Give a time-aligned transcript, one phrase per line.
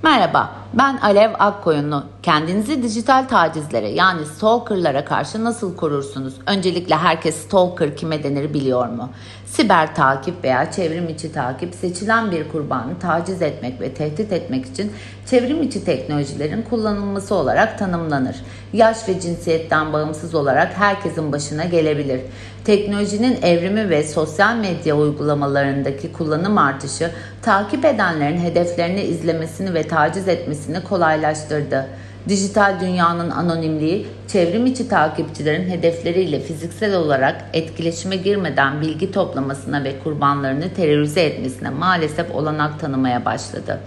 [0.00, 0.59] 卖了吧。
[0.74, 2.04] Ben Alev Akkoyunlu.
[2.22, 6.34] Kendinizi dijital tacizlere yani stalkerlara karşı nasıl korursunuz?
[6.46, 9.10] Öncelikle herkes stalker kime denir biliyor mu?
[9.46, 14.92] Siber takip veya çevrim içi takip seçilen bir kurbanı taciz etmek ve tehdit etmek için
[15.26, 18.36] çevrim içi teknolojilerin kullanılması olarak tanımlanır.
[18.72, 22.20] Yaş ve cinsiyetten bağımsız olarak herkesin başına gelebilir.
[22.64, 27.10] Teknolojinin evrimi ve sosyal medya uygulamalarındaki kullanım artışı
[27.42, 31.86] takip edenlerin hedeflerini izlemesini ve taciz etmesini kolaylaştırdı.
[32.28, 40.74] Dijital dünyanın anonimliği, çevrim içi takipçilerin hedefleriyle fiziksel olarak etkileşime girmeden bilgi toplamasına ve kurbanlarını
[40.74, 43.80] terörize etmesine maalesef olanak tanımaya başladı.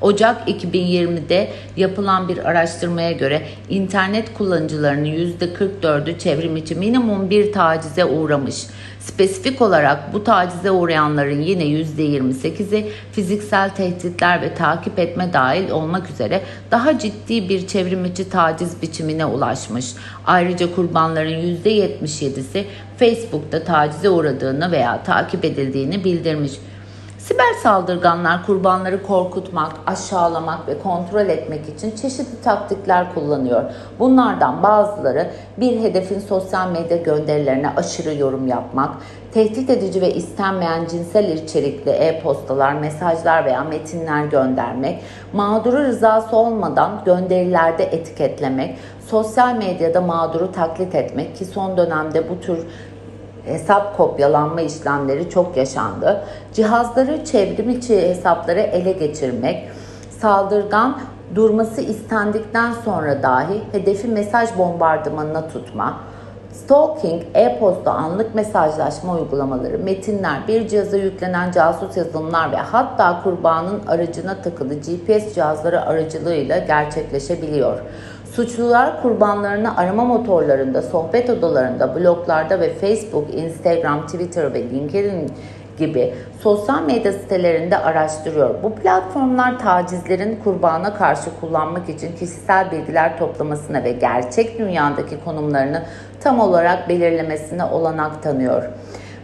[0.00, 8.66] Ocak 2020'de yapılan bir araştırmaya göre internet kullanıcılarının %44'ü çevrim içi minimum bir tacize uğramış.
[9.00, 16.40] Spesifik olarak bu tacize uğrayanların yine %28'i fiziksel tehditler ve takip etme dahil olmak üzere
[16.70, 19.92] daha ciddi bir çevrim içi taciz biçimine ulaşmış.
[20.26, 22.64] Ayrıca kurbanların %77'si
[22.98, 26.52] Facebook'ta tacize uğradığını veya takip edildiğini bildirmiş.
[27.28, 33.62] Siber saldırganlar kurbanları korkutmak, aşağılamak ve kontrol etmek için çeşitli taktikler kullanıyor.
[33.98, 38.90] Bunlardan bazıları bir hedefin sosyal medya gönderilerine aşırı yorum yapmak,
[39.34, 45.02] tehdit edici ve istenmeyen cinsel içerikli e-postalar, mesajlar veya metinler göndermek,
[45.32, 52.58] mağduru rızası olmadan gönderilerde etiketlemek, sosyal medyada mağduru taklit etmek ki son dönemde bu tür
[53.44, 56.24] hesap kopyalanma işlemleri çok yaşandı.
[56.52, 59.68] Cihazları çevrim içi hesapları ele geçirmek,
[60.20, 60.98] saldırgan
[61.34, 66.00] durması istendikten sonra dahi hedefi mesaj bombardımanına tutma,
[66.54, 74.42] Stalking, e-posta, anlık mesajlaşma uygulamaları, metinler, bir cihaza yüklenen casus yazılımlar ve hatta kurbanın aracına
[74.42, 77.78] takılı GPS cihazları aracılığıyla gerçekleşebiliyor.
[78.32, 85.30] Suçlular kurbanlarını arama motorlarında, sohbet odalarında, bloglarda ve Facebook, Instagram, Twitter ve LinkedIn
[85.78, 88.62] gibi sosyal medya sitelerinde araştırıyor.
[88.62, 95.82] Bu platformlar tacizlerin kurbana karşı kullanmak için kişisel bilgiler toplamasına ve gerçek dünyadaki konumlarını
[96.20, 98.62] tam olarak belirlemesine olanak tanıyor.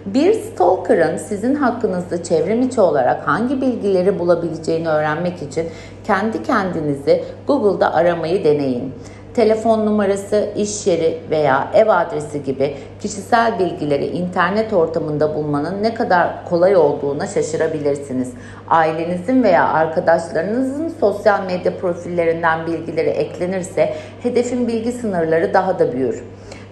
[0.07, 5.67] Bir stalker'ın sizin hakkınızda çevrim içi olarak hangi bilgileri bulabileceğini öğrenmek için
[6.07, 8.95] kendi kendinizi Google'da aramayı deneyin.
[9.35, 16.45] Telefon numarası, iş yeri veya ev adresi gibi kişisel bilgileri internet ortamında bulmanın ne kadar
[16.49, 18.33] kolay olduğuna şaşırabilirsiniz.
[18.69, 26.25] Ailenizin veya arkadaşlarınızın sosyal medya profillerinden bilgileri eklenirse hedefin bilgi sınırları daha da büyür.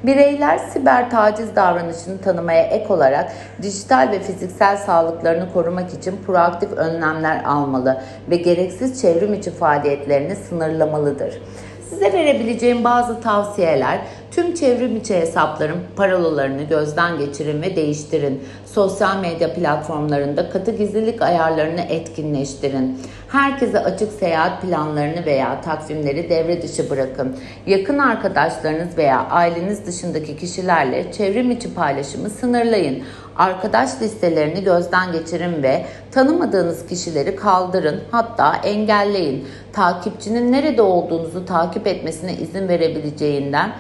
[0.03, 3.33] Bireyler siber taciz davranışını tanımaya ek olarak
[3.63, 11.43] dijital ve fiziksel sağlıklarını korumak için proaktif önlemler almalı ve gereksiz çevrim içi faaliyetlerini sınırlamalıdır.
[11.91, 13.99] Size verebileceğim bazı tavsiyeler
[14.31, 18.43] tüm çevrim içi hesapların parolalarını gözden geçirin ve değiştirin.
[18.67, 22.99] Sosyal medya platformlarında katı gizlilik ayarlarını etkinleştirin.
[23.29, 27.37] Herkese açık seyahat planlarını veya takvimleri devre dışı bırakın.
[27.67, 33.03] Yakın arkadaşlarınız veya aileniz dışındaki kişilerle çevrim içi paylaşımı sınırlayın.
[33.39, 39.49] Arkadaş listelerini gözden geçirin ve tanımadığınız kişileri kaldırın hatta engelleyin.
[39.73, 43.73] Takipçinin nerede olduğunuzu takip etmesine izin verebileceğinden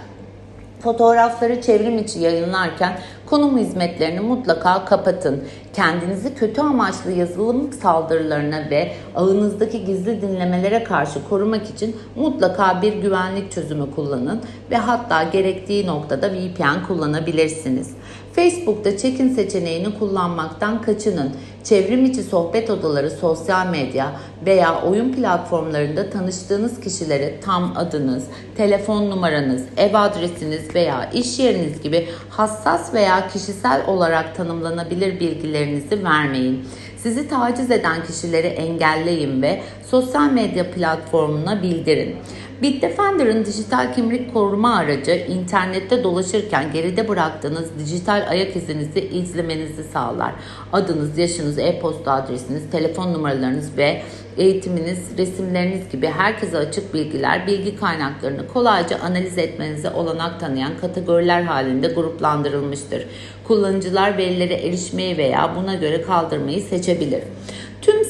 [0.80, 5.44] Fotoğrafları çevrim içi yayınlarken konum hizmetlerini mutlaka kapatın.
[5.72, 13.52] Kendinizi kötü amaçlı yazılım saldırılarına ve ağınızdaki gizli dinlemelere karşı korumak için mutlaka bir güvenlik
[13.52, 17.90] çözümü kullanın ve hatta gerektiği noktada VPN kullanabilirsiniz.
[18.32, 21.32] Facebook'ta check-in seçeneğini kullanmaktan kaçının.
[21.64, 24.12] Çevrim içi sohbet odaları, sosyal medya
[24.46, 28.24] veya oyun platformlarında tanıştığınız kişilere tam adınız,
[28.56, 36.64] telefon numaranız, ev adresiniz veya iş yeriniz gibi hassas veya kişisel olarak tanımlanabilir bilgilerinizi vermeyin.
[37.02, 39.60] Sizi taciz eden kişileri engelleyin ve
[39.90, 42.16] sosyal medya platformuna bildirin.
[42.62, 50.32] Bitdefender'ın dijital kimlik koruma aracı internette dolaşırken geride bıraktığınız dijital ayak izinizi izlemenizi sağlar.
[50.72, 54.02] Adınız, yaşınız, e-posta adresiniz, telefon numaralarınız ve
[54.36, 61.88] eğitiminiz, resimleriniz gibi herkese açık bilgiler, bilgi kaynaklarını kolayca analiz etmenize olanak tanıyan kategoriler halinde
[61.88, 63.06] gruplandırılmıştır.
[63.44, 67.22] Kullanıcılar verilere erişmeyi veya buna göre kaldırmayı seçebilir.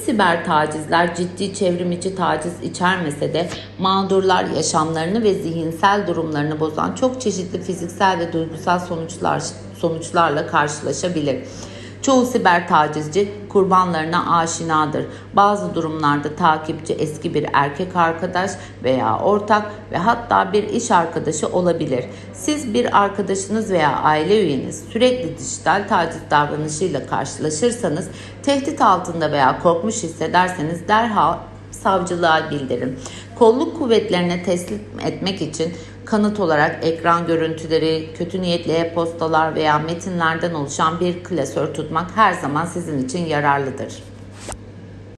[0.09, 7.21] Siber tacizler ciddi çevrim içi taciz içermese de mağdurlar yaşamlarını ve zihinsel durumlarını bozan çok
[7.21, 9.43] çeşitli fiziksel ve duygusal sonuçlar
[9.79, 11.39] sonuçlarla karşılaşabilir.
[12.03, 15.07] Çoğu siber tacizci kurbanlarına aşinadır.
[15.35, 18.51] Bazı durumlarda takipçi eski bir erkek arkadaş
[18.85, 22.05] veya ortak ve hatta bir iş arkadaşı olabilir.
[22.33, 28.09] Siz bir arkadaşınız veya aile üyeniz sürekli dijital taciz davranışıyla karşılaşırsanız,
[28.43, 31.37] tehdit altında veya korkmuş hissederseniz derhal
[31.71, 32.99] savcılığa bildirin.
[33.39, 35.73] Kolluk kuvvetlerine teslim etmek için
[36.05, 42.67] kanıt olarak ekran görüntüleri, kötü niyetli e-postalar veya metinlerden oluşan bir klasör tutmak her zaman
[42.67, 44.08] sizin için yararlıdır.